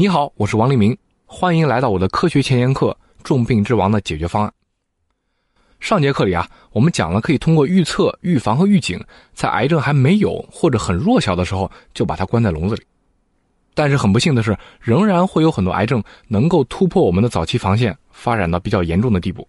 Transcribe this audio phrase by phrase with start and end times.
[0.00, 4.50] 你好，我是王立明，欢迎来到我的科学前沿课《重病之王》的解决方案。
[5.78, 8.98] 上节课里啊，我们讲了可以通过预测、预防和预警，
[9.34, 12.82] 在癌症还没有或者很弱小的时候就把它关在笼子里。
[13.74, 19.46] 但是很不幸的是，仍然会有很多癌症能够突破我们的早期防线，发展到比较严重的地步。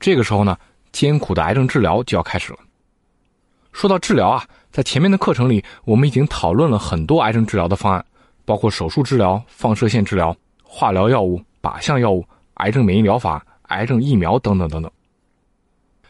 [0.00, 0.58] 这个时候呢，
[0.90, 2.58] 艰苦的癌症治疗就要开始了。
[3.72, 8.04] 说到治疗啊，在前面的课程里，我们已经讨论了很多癌症治疗的方案，
[8.50, 14.90] 包括手术治疗、放射线治疗、化疗药物、靶向药物、癌症免疫疗法、癌症疫苗等等等等。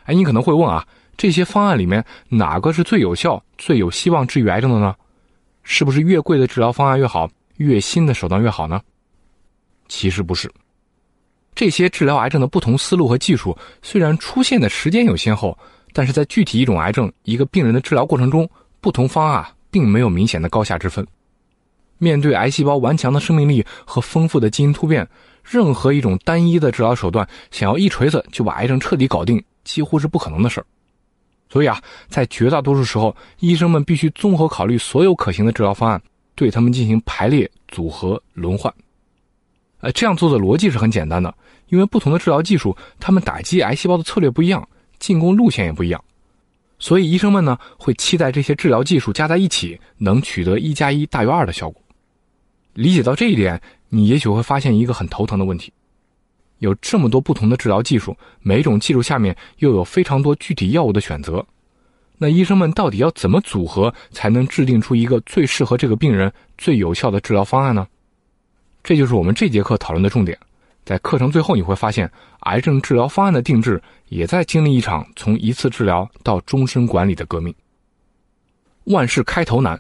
[0.05, 4.95] 哎，你可能会问啊，这些方案里面哪个是最有效、最有希望治愈癌症的呢？
[5.65, 8.81] 是不是越贵的治疗方案越好，越新的手段越好呢？
[9.87, 10.51] 其实不是。
[11.55, 15.59] 这些治疗癌症的不同思路和技术，虽然出现的时间有先后，
[15.93, 18.49] 但是在具体一种癌症、一个病人的治疗过程中，
[18.81, 21.07] 不同方案并没有明显的高下之分。
[22.01, 25.07] 面对癌细胞顽强的生命力和丰富的基因突变，
[25.45, 30.67] 任何一种单一的治疗手段想要一锤子就把癌症彻底搞定，几乎是不可能的事儿。
[31.49, 36.01] 所以啊，在绝大多数时候，医生们必须综合考虑所有可行的治疗方案，
[36.35, 38.73] 对他们进行排列组合轮换。
[39.81, 41.35] 呃，这样做的逻辑是很简单的，
[41.69, 44.67] 因为不同的治疗技术，他们打击癌细胞的策略不一样，
[44.99, 46.05] 进攻路线也不一样，
[46.79, 51.80] 所以医生们呢会期待这些治疗技术加在一起能取得一加一大于二的效果。
[52.75, 55.73] 理解到这一点，你也许会发现一个很头疼的问题：
[56.59, 61.45] 有这么多不同的治疗技术，每种技术下面又有非常多具体药物的选择，
[62.19, 67.87] 那医生们到底要怎么组合才能制定出一个最适合这个病人、最有效的治疗方案呢？
[68.83, 70.39] 这就是我们这节课讨论的重点。
[70.85, 72.11] 在课程最后，你会发现，
[72.41, 77.55] 癌症治疗方案的定制也在经历一场从一次治疗到终身管理的革命。
[78.85, 79.79] 万事开头难，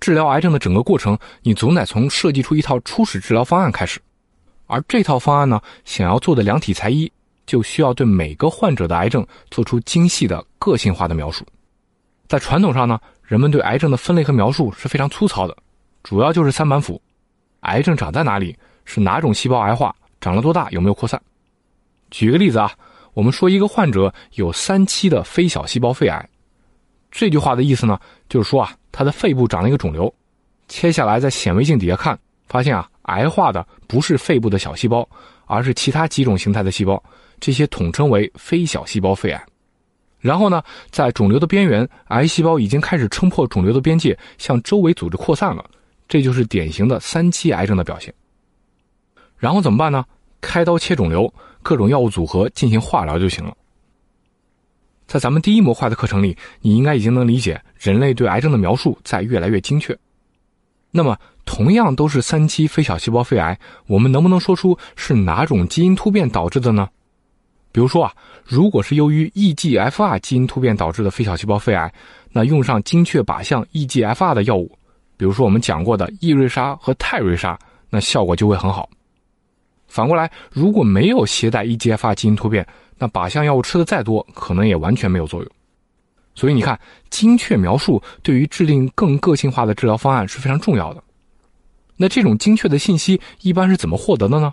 [0.00, 4.00] 治疗癌症的整个过程，你总得从设计出一套初始治疗方案开始。
[4.66, 7.10] 而这套方案呢，想要做的量体裁衣，
[7.46, 11.44] 就需要对每个患者的癌症做出精细的个性化的描述。
[12.28, 15.56] 在传统上呢，人们对癌症的分类和描述是非常粗糙的，
[16.02, 17.00] 主要就是三板斧。
[17.60, 18.56] 癌症长在哪里？
[18.84, 19.94] 是哪种细胞癌化？
[20.20, 20.68] 长了多大？
[20.70, 21.20] 有没有扩散？
[22.10, 22.72] 举个例子啊，
[23.14, 26.28] 我们说一个患者有三期的非小细胞肺癌，
[27.16, 30.12] 这句话的意思呢，就是说啊，他的肺部长了一个肿瘤，
[30.68, 35.08] 切下来在显微镜底下看，发现啊，癌化的不是肺部的小细胞，
[35.46, 37.02] 而是其他几种形态的细胞，
[37.40, 39.42] 这些统称为非小细胞肺癌。
[40.18, 45.64] 然后呢，在肿瘤的边缘，癌细胞已经开始撑破肿瘤的边界，向周围组织扩散了。
[46.06, 48.12] 这就是典型的三期癌症的表现。
[49.38, 50.04] 然后怎么办呢？
[50.42, 53.56] 开刀切肿瘤，各种药物组合进行化疗就行了。
[55.06, 59.96] 在咱们第一模块的课程里，你应该已经能理解人类对癌症的描述在越来越精确。
[60.90, 66.88] 那么，同样都是三期非小细胞肺癌，我们能不能说出是哪种基因突变导致的呢？
[67.70, 68.12] 比如说啊，
[68.44, 71.92] 如果是由于 EGFR 基因突变导致的非小细胞肺癌，
[72.32, 74.70] 那用上精确靶向 EGFR 的药物。
[75.18, 77.58] 比如说我们讲过的易瑞沙和泰瑞沙，
[77.90, 78.88] 那效果就会很好。
[79.88, 82.66] 反过来，如果没有携带 EGFR 基因突变，
[82.98, 85.50] 那靶向药物吃的再多，可能也完全没有作用。
[86.34, 91.02] 所以你看，精确描述对于制定更个性化的治疗方案是非常重要的。
[91.96, 94.52] 那这种精确的信息一般是怎么获得的呢？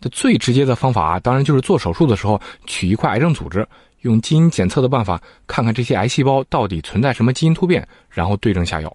[0.00, 3.68] 这最直接的方法啊，当然就是做手术的时候取一块癌症组织，
[4.00, 8.92] 用基因检测的办法看看这些癌细胞到底存在什么基因突变，然后对症下药。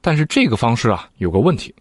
[0.00, 1.74] 但是这个方式啊有个问题，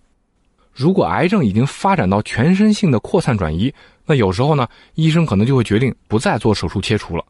[0.76, 3.74] 如果癌症已经发展到全身性的扩散转移，
[4.06, 7.24] 那有时候呢，医生可能就会决定不再做手术切除了。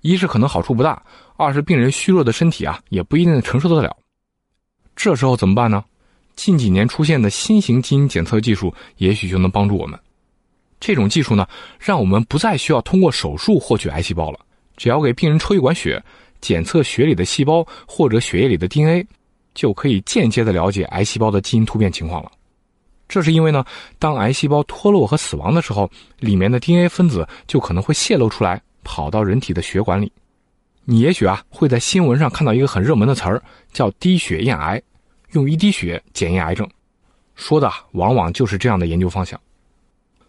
[0.00, 1.02] 一是可能好处不大，
[1.36, 3.94] 二是病人虚弱的身体啊也不一定承受得了。
[4.96, 5.84] 这时候怎么办呢？
[6.36, 10.00] 近几年出现的新型基因检测技术也许就能帮助我们。
[10.80, 11.46] 这种技术呢，
[11.78, 14.40] 让我们不再需要通过手术获取癌细胞了，
[14.78, 16.02] 只要给病人抽一管血，
[16.40, 19.06] 检测血里的细胞或者血液里的 DNA。
[19.54, 22.30] 就可以间接的了解癌细胞的基因突变情况了。
[23.08, 23.64] 这是因为呢，
[23.98, 30.12] 当癌细胞脱落和死亡的时候，里面的 DNA 分子就可能会泄露出来，跑到人体的血管里。
[30.84, 34.80] 你也许啊会在新闻上看到一个很热门的词儿，叫滴血验癌，
[35.32, 36.68] 用一滴血检验癌症，
[37.34, 39.40] 说的往往就是这样的研究方向。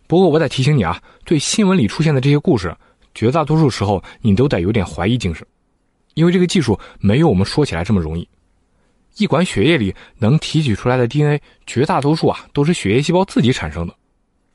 [0.08, 2.76] 不过我得提醒你啊，对新闻里出现的这些故事，
[3.14, 5.46] 绝大多数时候你都得有点怀疑精神，
[6.14, 8.28] 因为这个技术没有我们说起来这么容易。
[9.19, 13.94] 一管血液里能提取出来的 DNA，绝大多数啊都是血液细胞自己产生的，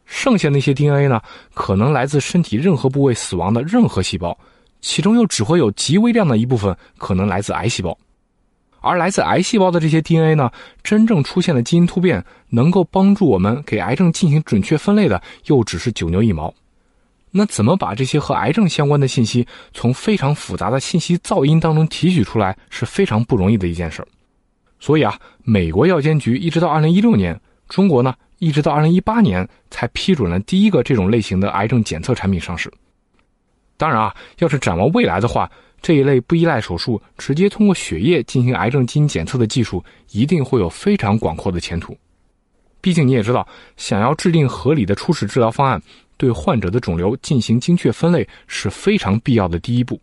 [0.06, 1.20] 剩下那些 DNA 呢，
[1.52, 4.36] 可能来自身体任何部位死亡的任何细胞，
[4.80, 7.96] 其中又只会有极微量的一部分可能来自癌细胞。
[8.80, 10.50] 而来自癌细胞的这些 DNA 呢，
[10.82, 16.54] 真正出现的基因突变，能够帮助我们给癌症进行准确分类的，又只是九牛一毛。
[17.30, 24.08] 那怎么把这些和癌症相关的信息从非常复杂的信息噪音当中提取出来，是非常不容易的一件事儿。
[24.84, 27.40] 所以啊，美国药监局一直到二零一六年，
[27.70, 32.70] 中国呢一直到二零一八年才批准了第一个这种类型的癌症检测产品上市。
[33.78, 35.50] 当然啊，要是展望未来的话，
[35.80, 41.96] 这一类不依赖手术、直接通过血液进行癌症基因检测的技术，一定会有非常广阔的前途。
[42.82, 43.48] 毕竟你也知道，
[43.78, 45.80] 想要制定合理的初始治疗方案，
[46.18, 49.98] 对患者的肿瘤进行精确分类是非常必要的第一步。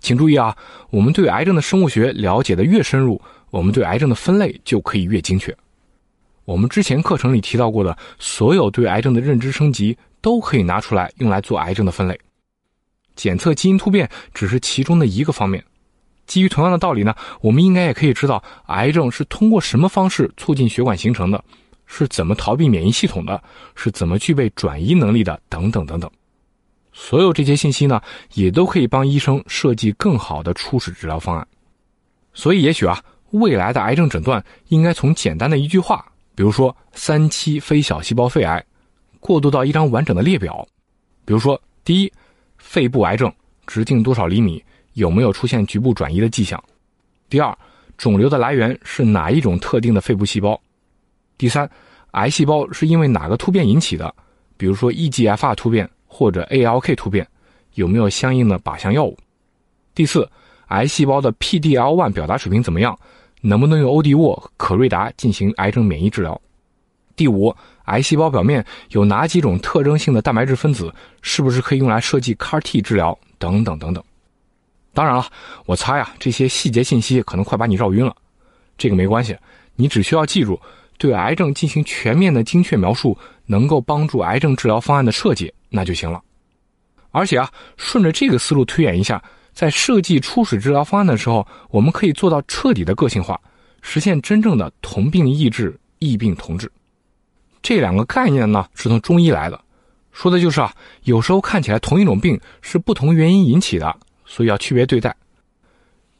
[0.00, 0.56] 请注意啊，
[0.90, 5.56] 我们对癌症的生物学了解的越深入，我们对癌症的分类就可以越精确。
[6.44, 12.18] 我们之前课程里提到过的所有对癌症的认知升级，都可以拿出来用来做癌症的分类。
[13.16, 15.62] 检测基因突变只是其中的一个方面，
[16.26, 21.44] 基于同样的道理呢，我们应该也可以知道癌症是通过什么方式促进血管形成的，
[21.84, 23.42] 是怎么逃避免疫系统的，
[23.74, 26.10] 是怎么具备转移能力的，等等等等。
[26.92, 28.00] 所有这些信息呢，
[28.34, 31.46] 也都可以帮医生设计更好的初始治疗方案。
[32.32, 36.04] 所以，也许啊，未来的癌症诊断应该从简单的一句话，
[36.34, 38.64] 比如说三期非小细胞肺癌，
[39.20, 40.66] 过渡到一张完整的列表，
[41.24, 42.12] 比如说第一。
[42.60, 43.32] 肺部癌症
[43.68, 44.62] 直径多少厘米？
[44.94, 46.62] 有没有出现局部转移的迹象？
[47.30, 47.56] 第二，
[47.96, 50.60] 肿瘤的来源是哪一种特定的肺部细胞？
[51.38, 51.70] 第三，
[52.10, 54.12] 癌细胞是因为哪个突变引起的？
[54.56, 57.26] 比如说 EGFR 突变或者 ALK 突变，
[57.74, 59.16] 有没有相应的靶向药物？
[59.94, 60.28] 第四，
[60.66, 62.98] 癌细胞的 PDL1 表达水平怎么样？
[63.40, 66.40] 能不能用欧迪沃、可瑞达进行癌症免疫治疗？
[67.16, 67.54] 第五，
[67.86, 70.92] 癌细胞表面有哪几种特征性的蛋白质分子？
[71.20, 73.18] 是不是可以用来设计 CAR-T 治疗？
[73.38, 74.02] 等等等等。
[74.94, 75.26] 当然了，
[75.66, 78.14] 我猜啊，这些细节信息可能快把你绕晕了。
[78.76, 79.36] 这个没关系，
[79.74, 80.60] 你只需要记住，
[80.96, 86.22] 对癌症进行全面的精确描述，能够帮助癌症治疗方案的设计，那就行了。
[87.10, 89.22] 而且啊，顺着这个思路推演一下，
[89.58, 93.40] 在设计初始治疗方案的时候，我们可以做到彻底的个性化，
[93.82, 96.70] 实现真正的同病异治、异病同治。
[97.60, 99.60] 这两个概念呢是从中医来的，
[100.12, 100.72] 说的就是啊，
[101.02, 105.10] 有时候看起来同一种病是不同原因引起的，所以要区别对待；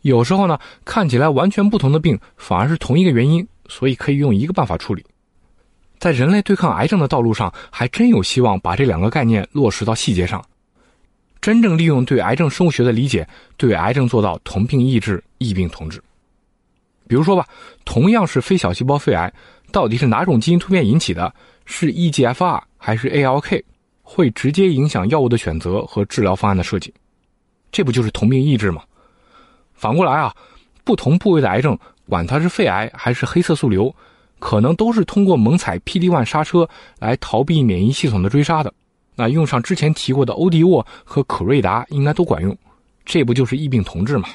[0.00, 5.06] 有时候呢看起来完全不同的病反而是同一个原因，所以可以用一个办法处理。
[6.00, 10.44] 在人类对抗癌症的道路上，还真有希望把这两个概念落实到细节上，
[11.40, 13.26] 真正利用对癌症生物学的理解，
[13.56, 16.02] 对癌症做到同病异治、异病同治。
[17.06, 17.46] 比如说吧，
[17.84, 19.32] 同样是非小细胞肺癌。
[19.70, 21.32] 到底是哪种基因突变引起的？
[21.66, 23.62] 是 EGFR 还是 ALK？
[24.02, 26.92] 会直接影响药物的选择和治疗方案的设计。
[27.70, 28.82] 这不就是同病异治吗？
[29.74, 30.34] 反过来啊，
[30.84, 33.94] 不同部位的癌症，管它是肺癌还是黑色素瘤，
[34.38, 36.66] 可能都是通过猛踩 PD-1 刹车
[36.98, 38.72] 来逃避免疫系统的追杀的。
[39.18, 42.56] 那用上之前提过的欧迪沃和可瑞达，应该都管用。
[43.04, 44.28] 这不就是异病同治吗？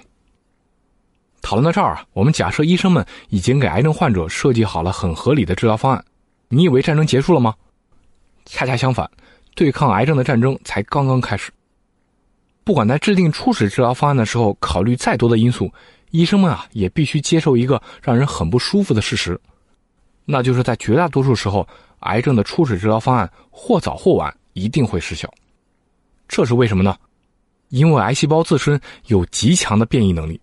[1.41, 6.03] 讨论到这儿啊，我们假设医生们已经给癌症患者设计好了很合理的治疗方案，
[6.49, 7.55] 你以为战争结束了吗？
[8.45, 9.09] 恰恰相反，
[9.55, 11.49] 对抗癌症的战争才刚刚开始。
[12.65, 15.71] 不管在制定初始治疗方案的时候考虑再多的因素，
[16.11, 19.39] 医生们啊也必须接受一个让人很不舒服的事实，
[20.25, 21.65] 那就是在绝大多数时候，
[22.01, 25.31] 癌症的初始治疗方案或早或晚一定会失效。
[26.27, 26.95] 这是为什么呢？
[27.69, 30.39] 因为癌细胞自身有极强的变异能力。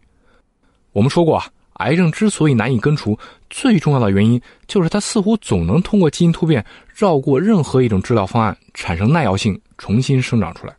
[0.93, 3.17] 我们说过啊，癌症之所以难以根除，
[3.49, 10.75] 最重要的原因就是它似乎总能通过基因突变绕过任何一种治疗方案，产生耐药性，重新生长出来。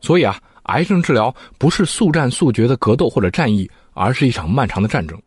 [0.00, 5.20] 所以啊，癌症治疗不是速战速决的格斗或者战役，而是一场漫长的战争。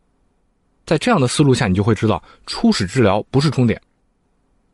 [0.85, 3.81] 在这样的思路下，你就会知道，初始治疗不是终点，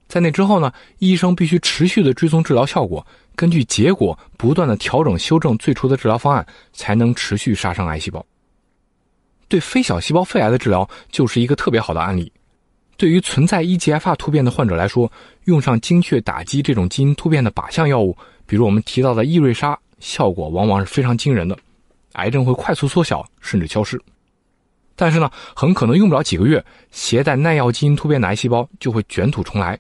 [0.07, 8.25] 在那之后呢，医生必须持续的追踪治疗效果，根据结果不断的调整修正最初的治疗方案，才能持续杀伤癌细胞。
[9.47, 12.31] 对非小细胞肺癌的治疗就是一个特别好的案例。
[12.97, 15.11] 对于存在 EGFR 突变的患者来说，
[15.43, 21.57] 用上精确打击这种基因突变的靶向药物，比如我们提到的易瑞莎，效果往往是非常惊人的，
[22.13, 24.01] 癌症会快速缩小甚至消失。
[24.95, 29.77] 但是呢，很可能用不了几个月，携带耐药基因突变的癌细胞就会卷土重来，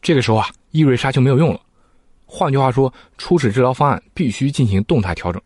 [0.00, 1.60] 这个时候啊，易瑞莎就没有用了。
[2.26, 5.40] 换句话说，初始治疗方案必须进行动态调整。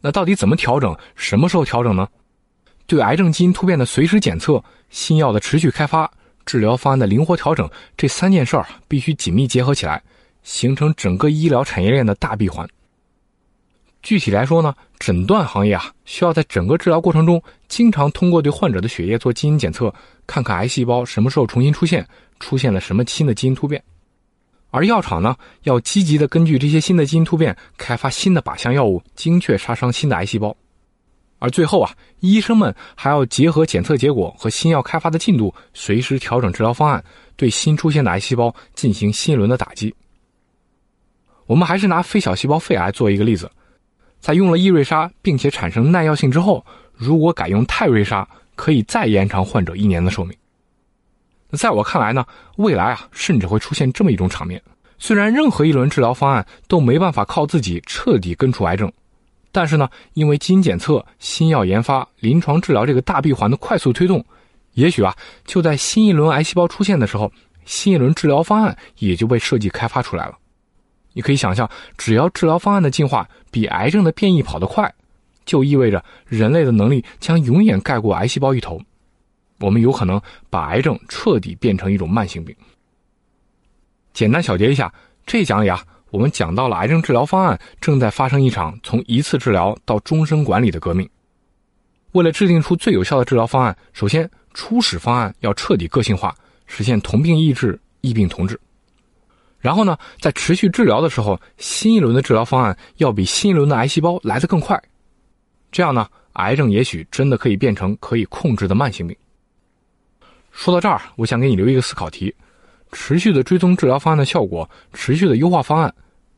[0.00, 0.96] 那到底怎么调整？
[1.14, 2.08] 什么时候调整呢？
[2.86, 6.10] 对癌症基因突变的随时检测、新药的持续开发、
[6.44, 10.02] 治疗方案的灵活调整，这三件事儿必须紧密结合起来，
[10.42, 12.68] 形成整个医疗产业链的大闭环。
[14.02, 19.94] 具体来说呢，诊断行业啊，需要在整个治疗过程中，经常通过对患者的血液做基因检测，
[20.26, 22.06] 看看癌细胞什么时候重新出现，
[22.40, 23.82] 出现了什么新的基因突变。
[24.70, 30.56] 而药厂呢，要积极的根据这些新的基因突变，开发新的靶向药物，精确杀伤新的癌细胞。
[31.38, 37.04] 而最后啊，医生们还要结合检测结果和新药开发的进度，随时调整治疗方案，
[37.36, 39.94] 对新出现的癌细胞进行新一轮的打击。
[41.46, 43.50] 我们还是拿非小细胞肺癌做一个例子。
[44.22, 46.64] 在用了异瑞莎并且产生耐药性之后，
[46.94, 50.34] 如果改用泰瑞莎，可以再延长患者一年的寿命。
[51.50, 52.24] 在我看来呢，
[52.56, 54.62] 未来啊，甚至会出现这么一种场面：
[54.96, 58.90] 虽然任何一轮治疗方案都没办法靠自己彻底根除癌症，
[59.50, 64.24] 但是呢，因为基因检测、新药研发、临床治疗这个大闭环的快速推动，
[64.74, 65.12] 也许啊，
[65.44, 67.30] 就在新一轮癌细胞出现的时候，
[67.64, 70.38] 新一轮治疗方案也就被设计开发出来了。
[71.12, 74.92] 你可以想象，只要治疗方案的进化比癌症的变异跑得快，
[75.44, 78.80] 就意味着人类的能力将永远盖过癌细胞一头。
[79.60, 82.54] 我们有可能把癌症彻底变成一种慢性病。
[84.12, 84.92] 简单小结一下，
[85.24, 91.08] 这讲里啊，我们讲到了癌症治疗方案正在发生一场从一次治疗到终身管理的革命。
[92.12, 96.34] 为了制定出最有效的治疗方案，首先初始方案要彻底个性化，
[96.66, 98.60] 实现同病异治、异病同治。
[99.62, 104.82] 然后呢，在持续治疗的时候，新一轮的治疗方案要比新一轮的癌细胞来得更快。
[105.70, 109.16] 这样呢，癌症也许真的可以变成可以控制的慢性病。
[110.50, 112.34] 说到这儿，我想给你留一个思考题：
[112.90, 115.94] 持续的追踪治疗方案的效果，持续的优化方案，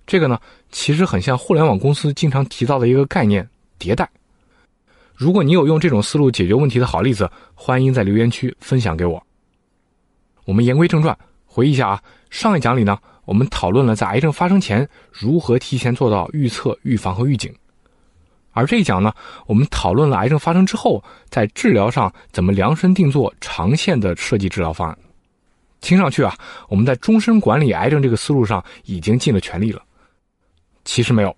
[0.07, 0.38] 这个呢，
[0.71, 3.49] 其实很像互联网公司经常提到的一个概念——
[3.81, 4.07] 迭代。
[5.14, 9.25] 如果你有用这种思路解决问题的好例子，欢迎在留言区分享给我。
[10.45, 11.16] 我们言归正传，
[11.47, 12.99] 回忆一下啊，上一讲里呢。
[13.25, 17.52] 我们讨论了在癌症发生前如何提前做到预测、预防和预警，
[18.52, 19.12] 而这一讲呢，
[19.47, 24.99] 我们讨论了癌症发生之后在治疗上怎么量身定做长线的设计治疗方案。
[25.81, 26.35] 听上去啊，
[26.69, 29.83] 我们在终身管理癌症这个思路上已经尽了全力了。
[30.85, 31.37] 其实没有，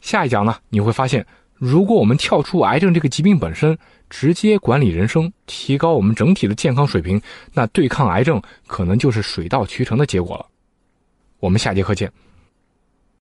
[0.00, 3.76] 下一讲呢，你会发现，如果我们跳出癌症这个疾病本身，
[4.08, 7.20] 直接管理人生，提高我们整体的健康水平，
[7.52, 10.46] 那对抗癌症可能就是水到渠成的结果了。
[11.40, 12.12] 我们下节课见。